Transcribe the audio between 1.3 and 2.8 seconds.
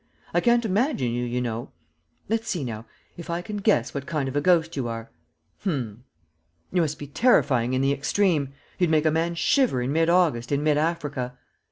know. Let's see,